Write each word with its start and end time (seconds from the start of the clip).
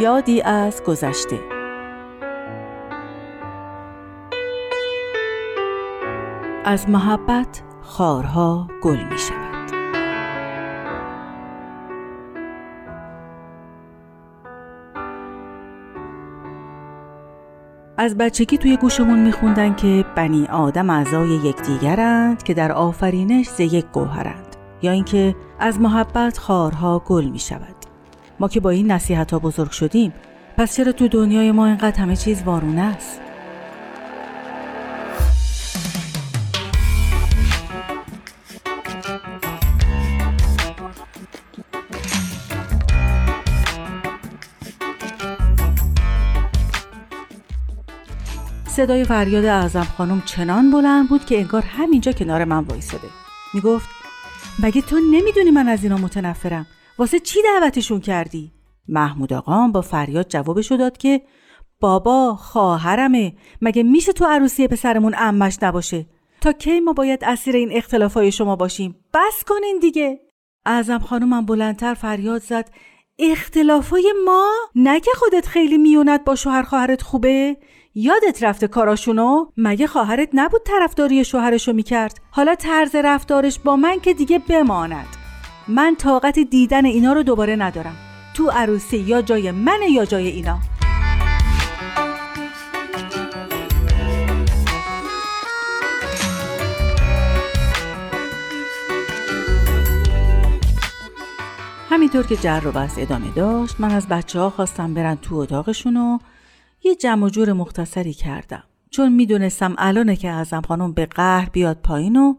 یادی 0.00 0.42
از 0.42 0.82
گذشته. 0.82 1.40
از 6.64 6.88
محبت 6.88 7.62
خارها 7.82 8.68
گل 8.82 9.04
می 9.10 9.18
شود. 9.18 9.46
از 17.98 18.16
بچگی 18.18 18.58
توی 18.58 18.76
گوشمون 18.76 19.18
میخوندن 19.18 19.74
که 19.74 20.04
بنی 20.16 20.46
آدم 20.46 20.90
اعضای 20.90 21.28
یکدیگرند 21.28 22.42
که 22.42 22.54
در 22.54 22.72
آفرینش 22.72 23.48
ز 23.48 23.60
یک 23.60 23.86
گوهرند 23.86 24.56
یا 24.82 24.92
اینکه 24.92 25.36
از 25.58 25.80
محبت 25.80 26.38
خارها 26.38 26.98
گل 26.98 27.24
می 27.24 27.38
شود. 27.38 27.75
ما 28.40 28.48
که 28.48 28.60
با 28.60 28.70
این 28.70 28.92
نصیحت 28.92 29.32
ها 29.32 29.38
بزرگ 29.38 29.70
شدیم 29.70 30.12
پس 30.56 30.76
چرا 30.76 30.92
تو 30.92 31.08
دنیای 31.08 31.52
ما 31.52 31.66
اینقدر 31.66 32.00
همه 32.00 32.16
چیز 32.16 32.42
وارونه 32.42 32.82
است؟ 32.82 33.20
صدای 48.66 49.04
فریاد 49.04 49.44
اعظم 49.44 49.86
خانم 49.98 50.22
چنان 50.26 50.70
بلند 50.70 51.08
بود 51.08 51.24
که 51.24 51.38
انگار 51.38 51.62
همینجا 51.62 52.12
کنار 52.12 52.44
من 52.44 52.58
وایساده 52.58 53.08
می‌گفت 53.54 53.88
مگه 54.62 54.82
تو 54.82 54.96
نمی‌دونی 55.12 55.50
من 55.50 55.68
از 55.68 55.82
اینا 55.82 55.96
متنفرم؟ 55.96 56.66
واسه 56.98 57.18
چی 57.18 57.40
دعوتشون 57.42 58.00
کردی؟ 58.00 58.52
محمود 58.88 59.32
آقام 59.32 59.72
با 59.72 59.80
فریاد 59.80 60.28
جوابشو 60.28 60.76
داد 60.76 60.96
که 60.96 61.22
بابا 61.80 62.34
خواهرمه. 62.34 63.32
مگه 63.62 63.82
میشه 63.82 64.12
تو 64.12 64.24
عروسی 64.24 64.68
پسرمون 64.68 65.14
امش 65.18 65.58
نباشه؟ 65.62 66.06
تا 66.40 66.52
کی 66.52 66.80
ما 66.80 66.92
باید 66.92 67.24
اسیر 67.24 67.56
این 67.56 67.68
اختلافای 67.72 68.32
شما 68.32 68.56
باشیم؟ 68.56 68.96
بس 69.14 69.44
کنین 69.46 69.78
دیگه. 69.80 70.20
اعظم 70.66 70.98
خانومم 70.98 71.46
بلندتر 71.46 71.94
فریاد 71.94 72.42
زد. 72.42 72.70
اختلافای 73.18 74.12
ما؟ 74.24 74.50
نگه 74.74 75.12
خودت 75.14 75.46
خیلی 75.46 75.78
میونت 75.78 76.24
با 76.24 76.34
شوهر 76.34 76.62
خواهرت 76.62 77.02
خوبه. 77.02 77.56
یادت 77.94 78.42
رفته 78.42 78.68
کاراشونو؟ 78.68 79.46
مگه 79.56 79.86
خواهرت 79.86 80.28
نبود 80.34 80.60
طرفداری 80.64 81.24
شوهرشو 81.24 81.72
می‌کرد؟ 81.72 82.20
حالا 82.30 82.54
طرز 82.54 82.94
رفتارش 82.94 83.58
با 83.58 83.76
من 83.76 84.00
که 84.00 84.14
دیگه 84.14 84.38
بماند. 84.38 85.15
من 85.68 85.96
طاقت 85.98 86.38
دیدن 86.38 86.84
اینا 86.84 87.12
رو 87.12 87.22
دوباره 87.22 87.56
ندارم. 87.56 87.96
تو 88.34 88.50
عروسی 88.50 88.96
یا 88.96 89.22
جای 89.22 89.50
من 89.50 89.78
یا 89.90 90.04
جای 90.04 90.28
اینا. 90.28 90.58
همینطور 101.90 102.26
که 102.26 102.36
جر 102.36 102.60
رو 102.60 102.88
ادامه 102.98 103.30
داشت 103.36 103.80
من 103.80 103.90
از 103.90 104.08
بچه 104.08 104.38
ها 104.40 104.50
خواستم 104.50 104.94
برن 104.94 105.14
تو 105.14 105.34
اتاقشون 105.34 105.96
و 105.96 106.18
یه 106.82 106.94
جمع 106.94 107.28
جور 107.28 107.52
مختصری 107.52 108.12
کردم. 108.12 108.62
چون 108.90 109.12
می‌دونستم 109.12 109.74
الانه 109.78 110.16
که 110.16 110.28
ازم 110.28 110.62
خانم 110.68 110.92
به 110.92 111.06
قهر 111.06 111.48
بیاد 111.48 111.78
پایین 111.82 112.16
و 112.16 112.34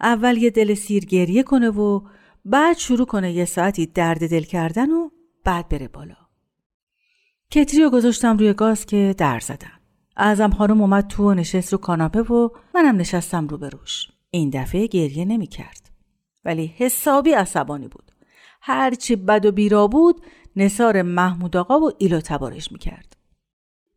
اول 0.00 0.36
یه 0.36 0.50
دل 0.50 0.74
سیر 0.74 1.04
گریه 1.04 1.42
کنه 1.42 1.70
و 1.70 2.00
بعد 2.44 2.78
شروع 2.78 3.06
کنه 3.06 3.32
یه 3.32 3.44
ساعتی 3.44 3.86
درد 3.86 4.30
دل 4.30 4.42
کردن 4.42 4.90
و 4.90 5.10
بعد 5.44 5.68
بره 5.68 5.88
بالا. 5.88 6.16
کتری 7.50 7.82
رو 7.82 7.90
گذاشتم 7.90 8.36
روی 8.36 8.52
گاز 8.52 8.86
که 8.86 9.14
در 9.18 9.40
زدم. 9.40 9.80
اعظم 10.16 10.50
خانم 10.50 10.80
اومد 10.80 11.06
تو 11.06 11.30
و 11.30 11.34
نشست 11.34 11.72
رو 11.72 11.78
کاناپه 11.78 12.22
و 12.22 12.48
منم 12.74 12.96
نشستم 12.96 13.48
رو 13.48 13.56
روش 13.56 14.08
این 14.30 14.50
دفعه 14.50 14.86
گریه 14.86 15.24
نمی 15.24 15.46
کرد 15.46 15.90
ولی 16.44 16.74
حسابی 16.76 17.32
عصبانی 17.32 17.88
بود. 17.88 18.12
هرچی 18.62 19.16
بد 19.16 19.46
و 19.46 19.52
بیرا 19.52 19.86
بود 19.86 20.22
نصار 20.56 21.02
محمود 21.02 21.56
آقا 21.56 21.80
و 21.80 21.90
ایلو 21.98 22.20
تبارش 22.20 22.72
می 22.72 22.78
کرد 22.78 23.16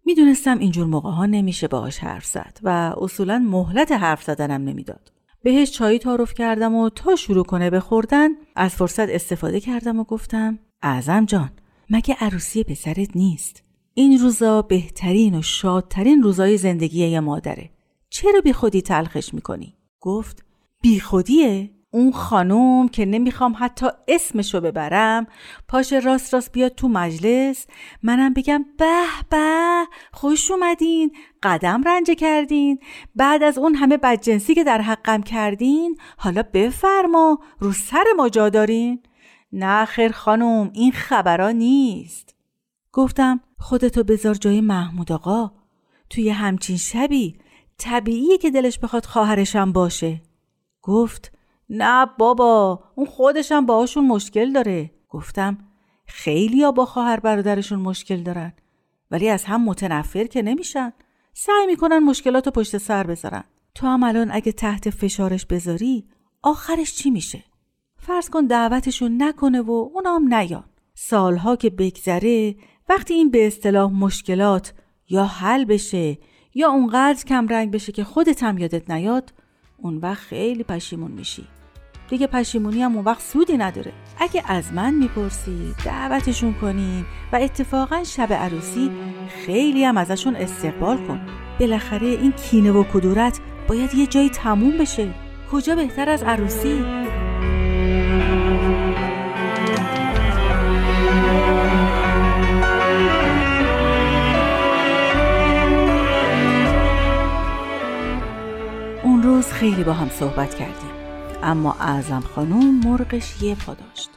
می‌دونستم 0.05 0.59
اینجور 0.59 0.85
موقع 0.88 1.09
ها 1.09 1.25
نمیشه 1.25 1.67
باهاش 1.67 2.00
حرف 2.00 2.25
زد 2.25 2.59
و 2.63 2.69
اصولا 2.97 3.39
مهلت 3.39 3.91
حرف 3.91 4.23
زدنم 4.23 4.61
نمی‌داد. 4.61 5.11
بهش 5.45 5.72
چایی 5.72 6.00
تعارف 6.00 6.33
کردم 6.33 6.75
و 6.75 6.89
تا 6.89 7.16
شروع 7.16 7.44
کنه 7.44 7.69
به 7.69 7.79
خوردن 7.79 8.29
از 8.56 8.72
فرصت 8.75 9.09
استفاده 9.09 9.59
کردم 9.59 10.00
و 10.00 10.03
گفتم 10.03 10.59
اعظم 10.81 11.25
جان 11.25 11.51
مگه 11.89 12.16
عروسی 12.19 12.63
پسرت 12.63 13.16
نیست 13.16 13.63
این 13.94 14.19
روزا 14.19 14.61
بهترین 14.61 15.35
و 15.35 15.41
شادترین 15.41 16.23
روزای 16.23 16.57
زندگی 16.57 17.07
یه 17.07 17.19
مادره 17.19 17.69
چرا 18.09 18.41
بی 18.41 18.53
خودی 18.53 18.81
تلخش 18.81 19.34
می‌کنی؟ 19.34 19.73
گفت 20.01 20.45
بی 20.81 21.00
خودیه؟ 21.00 21.69
اون 21.95 22.11
خانوم 22.11 22.88
که 22.88 23.06
نمی‌خوام 23.06 23.56
حتی 23.59 23.85
اسمشو 24.07 24.61
ببرم 24.61 25.28
پاش 25.67 25.94
راست 25.94 26.33
راست 26.33 26.51
بیاد 26.51 26.75
تو 26.75 26.88
مجلس 26.88 27.67
منم 28.03 28.33
بگم 28.33 28.66
به 28.78 29.03
به 29.29 29.85
خوش 30.11 30.51
اومدین 30.51 31.11
قدم 31.44 31.84
رنجه 31.84 32.16
کردین. 32.16 32.79
بعد 33.16 33.44
از 33.44 33.57
اون 33.57 33.75
همه 33.75 33.97
بدجنسی 33.97 34.55
که 34.55 34.63
در 34.63 34.81
حقم 34.81 35.22
کردین 35.22 35.97
حالا 36.17 36.44
بفرما 36.53 37.39
رو 37.59 37.72
سر 37.72 38.03
ما 38.17 38.29
جا 38.29 38.50
دارین. 38.50 39.03
نه 39.53 39.85
خیر 39.85 40.11
خانم 40.11 40.72
این 40.73 40.91
خبرا 40.91 41.51
نیست. 41.51 42.35
گفتم 42.91 43.39
خودتو 43.59 44.03
بذار 44.03 44.35
جای 44.35 44.61
محمود 44.61 45.11
آقا. 45.11 45.51
توی 46.09 46.29
همچین 46.29 46.78
شبی 46.78 47.38
طبیعیه 47.78 48.38
که 48.38 48.51
دلش 48.51 48.79
بخواد 48.79 49.05
خواهرشم 49.05 49.72
باشه. 49.72 50.22
گفت 50.81 51.34
نه 51.69 52.05
بابا 52.17 52.83
اون 52.95 53.07
خودشم 53.07 53.65
باهاشون 53.65 54.07
مشکل 54.07 54.53
داره. 54.53 54.91
گفتم 55.09 55.57
خیلی 56.07 56.71
با 56.71 56.85
خواهر 56.85 57.19
برادرشون 57.19 57.79
مشکل 57.79 58.23
دارن. 58.23 58.53
ولی 59.11 59.29
از 59.29 59.43
هم 59.45 59.63
متنفر 59.63 60.23
که 60.23 60.41
نمیشن. 60.41 60.93
سعی 61.33 61.65
می‌کنن 61.67 61.99
مشکلات 61.99 62.49
پشت 62.49 62.77
سر 62.77 63.07
بذارن. 63.07 63.43
تو 63.75 63.87
هم 63.87 64.03
الان 64.03 64.31
اگه 64.31 64.51
تحت 64.51 64.89
فشارش 64.89 65.45
بذاری 65.45 66.05
آخرش 66.41 66.95
چی 66.95 67.09
میشه؟ 67.09 67.43
فرض 67.97 68.29
کن 68.29 68.45
دعوتشون 68.45 69.23
نکنه 69.23 69.61
و 69.61 69.71
اونام 69.71 70.33
نیان. 70.33 70.63
سالها 70.93 71.55
که 71.55 71.69
بگذره 71.69 72.55
وقتی 72.89 73.13
این 73.13 73.31
به 73.31 73.47
اصطلاح 73.47 73.91
مشکلات 73.91 74.73
یا 75.09 75.25
حل 75.25 75.65
بشه 75.65 76.17
یا 76.53 76.69
اونقدر 76.69 77.23
کم 77.23 77.47
رنگ 77.47 77.71
بشه 77.71 77.91
که 77.91 78.03
خودت 78.03 78.43
هم 78.43 78.57
یادت 78.57 78.89
نیاد 78.89 79.33
اون 79.77 79.97
وقت 79.97 80.21
خیلی 80.21 80.63
پشیمون 80.63 81.11
میشی. 81.11 81.47
دیگه 82.09 82.27
پشیمونی 82.27 82.81
هم 82.81 82.95
اون 82.95 83.05
وقت 83.05 83.21
سودی 83.21 83.57
نداره. 83.57 83.91
اگه 84.19 84.43
از 84.47 84.73
من 84.73 84.93
می‌پرسی 84.93 85.75
دعوتشون 85.85 86.53
کنیم 86.53 87.05
و 87.33 87.35
اتفاقا 87.35 88.03
شب 88.03 88.33
عروسی 88.33 88.91
خیلی 89.45 89.85
هم 89.85 89.97
ازشون 89.97 90.35
استقبال 90.35 90.97
کن. 90.97 91.21
بالاخره 91.59 92.07
این 92.07 92.31
کینه 92.31 92.71
و 92.71 92.83
کدورت 92.83 93.39
باید 93.67 93.93
یه 93.93 94.07
جایی 94.07 94.29
تموم 94.29 94.77
بشه. 94.77 95.13
کجا 95.51 95.75
بهتر 95.75 96.09
از 96.09 96.23
عروسی؟ 96.23 96.85
اون 109.03 109.23
روز 109.23 109.51
خیلی 109.51 109.83
با 109.83 109.93
هم 109.93 110.09
صحبت 110.09 110.55
کردیم. 110.55 111.04
اما 111.44 111.73
اعظم 111.73 112.20
خانوم 112.20 112.79
مرغش 112.79 113.41
یه 113.41 113.55
پا 113.55 113.73
داشت. 113.73 114.09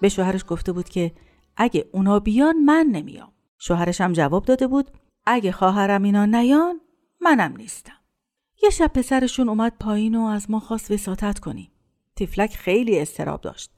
به 0.00 0.08
شوهرش 0.08 0.44
گفته 0.48 0.72
بود 0.72 0.88
که 0.88 1.12
اگه 1.56 1.88
اونا 1.92 2.18
بیان 2.18 2.56
من 2.56 2.86
نمیام. 2.92 3.32
شوهرش 3.58 4.00
هم 4.00 4.12
جواب 4.12 4.44
داده 4.44 4.66
بود 4.66 4.90
اگه 5.26 5.52
خواهرم 5.52 6.02
اینا 6.02 6.26
نیان 6.26 6.80
منم 7.20 7.56
نیستم. 7.56 7.92
یه 8.62 8.70
شب 8.70 8.86
پسرشون 8.86 9.48
اومد 9.48 9.72
پایین 9.80 10.14
و 10.14 10.24
از 10.24 10.50
ما 10.50 10.60
خواست 10.60 10.90
وساطت 10.90 11.38
کنیم. 11.38 11.70
تیفلک 12.16 12.56
خیلی 12.56 13.00
استراب 13.00 13.40
داشت. 13.40 13.70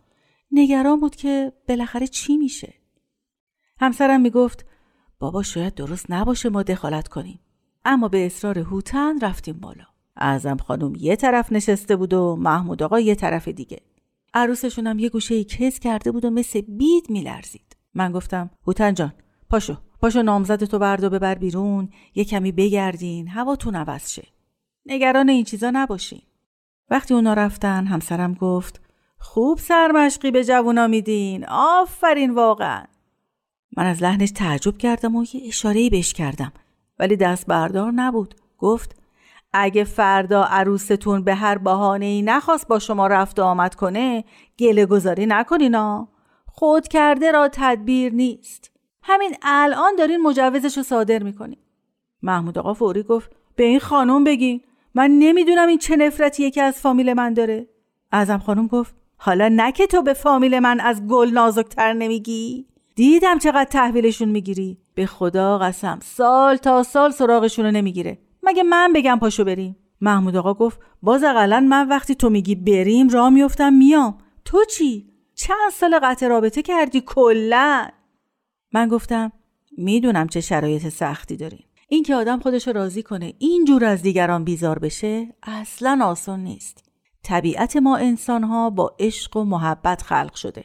نگران 0.52 1.00
بود 1.00 1.16
که 1.16 1.52
بالاخره 1.68 2.06
چی 2.06 2.36
میشه. 2.36 2.74
همسرم 3.80 4.20
می‌گفت 4.20 4.66
بابا 5.18 5.42
شاید 5.42 5.74
درست 5.74 6.06
نباشه 6.08 6.48
ما 6.48 6.62
دخالت 6.62 7.08
کنیم. 7.08 7.40
اما 7.84 8.08
به 8.08 8.26
اصرار 8.26 8.58
هوتن 8.58 9.20
رفتیم 9.20 9.60
بالا. 9.60 9.84
اعظم 10.18 10.56
خانم 10.56 10.92
یه 10.98 11.16
طرف 11.16 11.52
نشسته 11.52 11.96
بود 11.96 12.12
و 12.12 12.36
محمود 12.36 12.82
آقا 12.82 13.00
یه 13.00 13.14
طرف 13.14 13.48
دیگه. 13.48 13.80
عروسشون 14.34 14.86
هم 14.86 14.98
یه 14.98 15.08
گوشه 15.08 15.44
کس 15.44 15.78
کرده 15.78 16.12
بود 16.12 16.24
و 16.24 16.30
مثل 16.30 16.60
بید 16.60 17.10
میلرزید. 17.10 17.76
من 17.94 18.12
گفتم 18.12 18.50
هوتن 18.66 18.94
جان 18.94 19.12
پاشو 19.50 19.76
پاشو 20.00 20.22
نامزد 20.22 20.64
تو 20.64 20.78
برد 20.78 21.04
و 21.04 21.10
ببر 21.10 21.34
بیرون 21.34 21.88
یه 22.14 22.24
کمی 22.24 22.52
بگردین 22.52 23.28
هواتون 23.28 23.76
عوض 23.76 24.10
شه. 24.10 24.26
نگران 24.86 25.28
این 25.28 25.44
چیزا 25.44 25.70
نباشین. 25.70 26.22
وقتی 26.90 27.14
اونا 27.14 27.34
رفتن 27.34 27.86
همسرم 27.86 28.34
گفت 28.34 28.80
خوب 29.18 29.58
سرمشقی 29.58 30.30
به 30.30 30.44
جوونا 30.44 30.86
میدین 30.86 31.44
آفرین 31.48 32.34
واقعا. 32.34 32.84
من 33.76 33.86
از 33.86 34.02
لحنش 34.02 34.30
تعجب 34.30 34.78
کردم 34.78 35.16
و 35.16 35.24
یه 35.34 35.40
اشارهی 35.46 35.90
بهش 35.90 36.12
کردم 36.12 36.52
ولی 36.98 37.16
دست 37.16 37.46
بردار 37.46 37.92
نبود. 37.92 38.34
گفت 38.58 38.97
اگه 39.52 39.84
فردا 39.84 40.44
عروستون 40.44 41.24
به 41.24 41.34
هر 41.34 41.58
بحانه 41.58 42.06
ای 42.06 42.22
نخواست 42.22 42.68
با 42.68 42.78
شما 42.78 43.06
رفت 43.06 43.38
آمد 43.40 43.74
کنه 43.74 44.24
گله 44.58 44.86
گذاری 44.86 45.26
نکنینا. 45.26 46.08
خود 46.46 46.88
کرده 46.88 47.30
را 47.30 47.48
تدبیر 47.52 48.12
نیست. 48.12 48.70
همین 49.02 49.34
الان 49.42 49.96
دارین 49.96 50.22
مجوزش 50.22 50.76
رو 50.76 50.82
صادر 50.82 51.22
می‌کنین. 51.22 51.58
محمود 52.22 52.58
آقا 52.58 52.74
فوری 52.74 53.02
گفت 53.02 53.30
به 53.56 53.64
این 53.64 53.80
خانم 53.80 54.24
بگین. 54.24 54.60
من 54.94 55.10
نمی‌دونم 55.10 55.68
این 55.68 55.78
چه 55.78 55.96
نفرتیه 55.96 56.50
که 56.50 56.62
از 56.62 56.80
فامیل 56.80 57.12
من 57.12 57.34
داره. 57.34 57.68
ازم 58.12 58.38
خانم 58.38 58.66
گفت 58.66 58.94
حالا 59.16 59.48
نه 59.48 59.72
که 59.72 59.86
تو 59.86 60.02
به 60.02 60.12
فامیل 60.14 60.58
من 60.58 60.80
از 60.80 61.06
گل 61.06 61.30
نازکتر 61.30 61.92
نمیگی. 61.92 62.66
دیدم 62.94 63.38
چقدر 63.38 63.64
تحویلشون 63.64 64.28
می‌گیری. 64.28 64.78
به 64.94 65.06
خدا 65.06 65.58
قسم 65.58 65.98
سال 66.02 66.56
تا 66.56 66.82
سال 66.82 67.10
سراغشون 67.10 67.64
رو 67.64 67.70
نمی‌گیره. 67.70 68.18
مگه 68.48 68.62
من 68.62 68.92
بگم 68.92 69.18
پاشو 69.18 69.44
بریم؟ 69.44 69.76
محمود 70.00 70.36
آقا 70.36 70.54
گفت 70.54 70.80
باز 71.02 71.24
اقلا 71.24 71.60
من 71.60 71.88
وقتی 71.88 72.14
تو 72.14 72.30
میگی 72.30 72.54
بریم 72.54 73.08
را 73.08 73.30
میفتم 73.30 73.72
میام. 73.72 74.18
تو 74.44 74.64
چی؟ 74.64 75.08
چند 75.34 75.72
سال 75.72 75.98
قطع 76.02 76.28
رابطه 76.28 76.62
کردی؟ 76.62 77.02
کلا. 77.06 77.88
من 78.72 78.88
گفتم 78.88 79.32
می‌دونم 79.78 80.28
چه 80.28 80.40
شرایط 80.40 80.88
سختی 80.88 81.36
داریم. 81.36 81.64
این 81.88 82.02
که 82.02 82.14
آدم 82.14 82.40
خودش 82.40 82.68
راضی 82.68 83.02
کنه 83.02 83.34
اینجور 83.38 83.84
از 83.84 84.02
دیگران 84.02 84.44
بیزار 84.44 84.78
بشه 84.78 85.34
اصلا 85.42 86.00
آسان 86.02 86.40
نیست. 86.40 86.84
طبیعت 87.22 87.76
ما 87.76 87.96
انسان 87.96 88.44
ها 88.44 88.70
با 88.70 88.96
عشق 88.98 89.36
و 89.36 89.44
محبت 89.44 90.02
خلق 90.02 90.34
شده. 90.34 90.64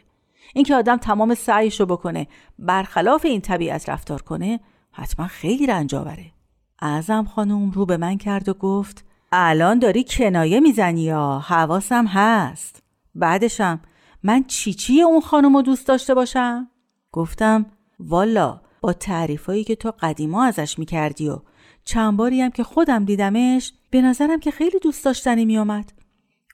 اینکه 0.53 0.75
آدم 0.75 0.97
تمام 0.97 1.35
سعیش 1.35 1.79
رو 1.79 1.85
بکنه 1.85 2.27
برخلاف 2.59 3.25
این 3.25 3.41
طبیعت 3.41 3.89
رفتار 3.89 4.21
کنه 4.21 4.59
حتما 4.91 5.27
خیلی 5.27 5.67
رنج 5.67 5.95
آوره. 5.95 6.32
اعظم 6.81 7.23
خانم 7.23 7.71
رو 7.71 7.85
به 7.85 7.97
من 7.97 8.17
کرد 8.17 8.49
و 8.49 8.53
گفت 8.53 9.05
الان 9.31 9.79
داری 9.79 10.05
کنایه 10.07 10.59
می‌زنی 10.59 11.01
یا؟ 11.01 11.39
حواسم 11.39 12.05
هست. 12.05 12.83
بعدشم 13.15 13.79
من 14.23 14.43
چی 14.43 14.73
چی 14.73 15.01
اون 15.01 15.21
خانم 15.21 15.55
رو 15.55 15.61
دوست 15.61 15.87
داشته 15.87 16.13
باشم؟ 16.13 16.67
گفتم 17.11 17.65
والا 17.99 18.61
با 18.81 18.93
تعریفایی 18.93 19.63
که 19.63 19.75
تو 19.75 19.91
قدیما 19.99 20.43
ازش 20.43 20.79
می‌کردی 20.79 21.29
و 21.29 21.39
چند 21.85 22.17
باری 22.17 22.41
هم 22.41 22.49
که 22.49 22.63
خودم 22.63 23.05
دیدمش 23.05 23.73
به 23.89 24.01
نظرم 24.01 24.39
که 24.39 24.51
خیلی 24.51 24.79
دوست 24.79 25.05
داشتنی 25.05 25.45
میومد 25.45 25.93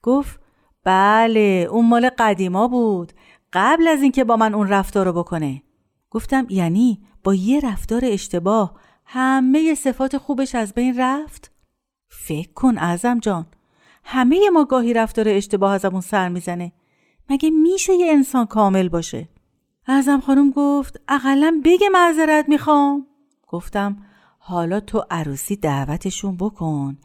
گفت 0.03 0.39
بله 0.83 1.67
اون 1.71 1.89
مال 1.89 2.09
قدیما 2.17 2.67
بود. 2.67 3.13
قبل 3.53 3.87
از 3.87 4.01
اینکه 4.01 4.23
با 4.23 4.37
من 4.37 4.53
اون 4.53 4.67
رفتار 4.67 5.05
رو 5.05 5.13
بکنه. 5.13 5.63
گفتم 6.09 6.45
یعنی 6.49 7.01
با 7.23 7.33
یه 7.33 7.59
رفتار 7.59 8.01
اشتباه 8.03 8.73
همه 9.11 9.75
صفات 9.75 10.17
خوبش 10.17 10.55
از 10.55 10.73
بین 10.73 10.99
رفت؟ 10.99 11.51
فکر 12.09 12.53
کن 12.53 12.77
اعظم 12.77 13.19
جان 13.19 13.45
همه 14.03 14.49
ما 14.53 14.65
گاهی 14.65 14.93
رفتار 14.93 15.29
اشتباه 15.29 15.73
ازمون 15.73 16.01
سر 16.01 16.29
می‌زنه. 16.29 16.71
مگه 17.29 17.49
میشه 17.49 17.93
یه 17.93 18.11
انسان 18.11 18.45
کامل 18.45 18.89
باشه؟ 18.89 19.29
اعظم 19.87 20.19
خانم 20.19 20.51
گفت 20.51 21.01
اقلا 21.07 21.61
بگه 21.65 21.89
معذرت 21.89 22.49
می‌خوام. 22.49 23.07
گفتم 23.47 23.97
حالا 24.39 24.79
تو 24.79 25.03
عروسی 25.11 25.55
دعوتشون 25.55 26.37
بکن. 26.37 26.97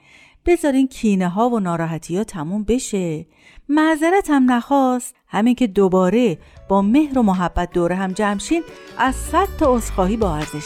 بذارین 0.46 0.88
کینه 0.88 1.28
ها 1.28 1.48
و 1.48 1.60
ناراحتی 1.60 2.16
ها 2.16 2.24
تموم 2.24 2.64
بشه. 2.64 3.26
معذرت 3.68 4.30
هم 4.30 4.52
نخواست. 4.52 5.14
همین 5.26 5.54
که 5.54 5.66
دوباره 5.66 6.38
با 6.68 6.82
مهر 6.82 7.18
و 7.18 7.22
محبت 7.22 7.72
دوره 7.72 7.94
هم 7.94 8.12
جمشین 8.12 8.62
از 8.98 9.14
صد 9.14 9.48
تا 9.58 9.74
عذرخواهی 9.74 10.16
با 10.16 10.34
ارزش 10.34 10.64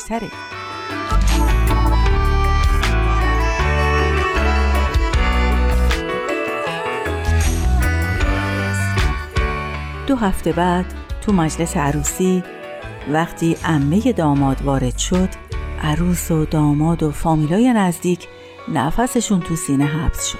دو 10.09 10.17
هفته 10.17 10.53
بعد 10.53 10.87
تو 11.21 11.33
مجلس 11.33 11.77
عروسی 11.77 12.43
وقتی 13.13 13.57
امه 13.65 14.13
داماد 14.13 14.63
وارد 14.63 14.99
شد 14.99 15.29
عروس 15.83 16.31
و 16.31 16.45
داماد 16.45 17.03
و 17.03 17.11
فامیلای 17.11 17.73
نزدیک 17.73 18.29
نفسشون 18.69 19.41
تو 19.41 19.57
سینه 19.57 19.85
حبس 19.85 20.27
شد. 20.27 20.39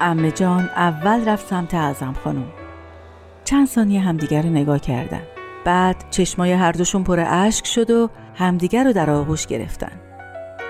امه 0.00 0.30
جان 0.30 0.70
اول 0.76 1.28
رفت 1.28 1.46
سمت 1.46 1.74
اعظم 1.74 2.14
خانم. 2.24 2.52
چند 3.44 3.66
ثانیه 3.66 4.00
همدیگر 4.00 4.42
رو 4.42 4.48
نگاه 4.48 4.78
کردن. 4.78 5.22
بعد 5.64 6.04
چشمای 6.10 6.52
هر 6.52 6.72
دوشون 6.72 7.04
پر 7.04 7.24
اشک 7.28 7.66
شد 7.66 7.90
و 7.90 8.10
همدیگر 8.34 8.84
رو 8.84 8.92
در 8.92 9.10
آغوش 9.10 9.46
گرفتن. 9.46 10.00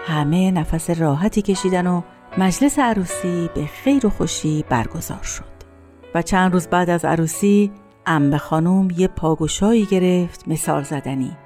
همه 0.06 0.50
نفس 0.50 0.90
راحتی 0.90 1.42
کشیدن 1.42 1.86
و 1.86 2.02
مجلس 2.38 2.78
عروسی 2.78 3.50
به 3.54 3.66
خیر 3.66 4.06
و 4.06 4.10
خوشی 4.10 4.64
برگزار 4.68 5.22
شد. 5.22 5.56
و 6.14 6.22
چند 6.22 6.52
روز 6.52 6.66
بعد 6.66 6.90
از 6.90 7.04
عروسی 7.04 7.72
امه 8.06 8.38
خانم 8.38 8.88
یه 8.96 9.08
پاگوشایی 9.08 9.84
گرفت 9.86 10.48
مثال 10.48 10.82
زدنی 10.82 11.36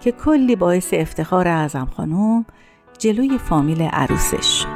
که 0.00 0.12
کلی 0.12 0.56
باعث 0.56 0.94
افتخار 0.94 1.48
اعظم 1.48 1.88
خانم 1.96 2.44
جلوی 2.98 3.38
فامیل 3.38 3.82
عروسش 3.82 4.66